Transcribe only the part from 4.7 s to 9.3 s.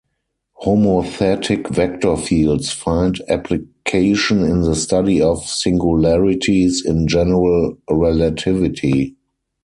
study of singularities in general relativity.